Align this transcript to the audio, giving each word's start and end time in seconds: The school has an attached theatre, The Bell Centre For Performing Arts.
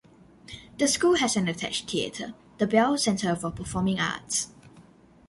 The 0.79 0.87
school 0.87 1.17
has 1.17 1.35
an 1.35 1.47
attached 1.47 1.87
theatre, 1.91 2.33
The 2.57 2.65
Bell 2.65 2.97
Centre 2.97 3.35
For 3.35 3.51
Performing 3.51 3.99
Arts. 3.99 4.47